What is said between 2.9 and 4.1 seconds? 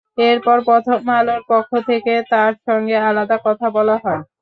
আলাদা কথা বলা